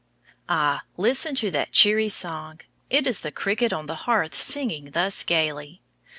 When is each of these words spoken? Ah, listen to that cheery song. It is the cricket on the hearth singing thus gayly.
Ah, 0.49 0.81
listen 0.97 1.35
to 1.35 1.51
that 1.51 1.73
cheery 1.73 2.09
song. 2.09 2.61
It 2.89 3.05
is 3.05 3.19
the 3.19 3.31
cricket 3.31 3.71
on 3.71 3.85
the 3.85 3.93
hearth 4.09 4.33
singing 4.33 4.85
thus 4.95 5.21
gayly. 5.21 5.83